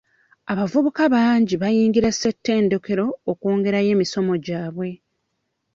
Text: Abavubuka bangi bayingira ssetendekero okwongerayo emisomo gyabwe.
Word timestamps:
Abavubuka 0.51 1.03
bangi 1.13 1.55
bayingira 1.61 2.09
ssetendekero 2.13 3.05
okwongerayo 3.31 3.89
emisomo 3.95 4.33
gyabwe. 4.45 4.89